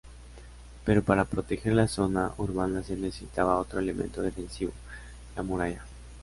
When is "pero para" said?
0.83-1.25